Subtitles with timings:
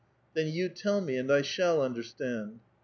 [0.33, 2.61] "Then you tell me, and I shall understand."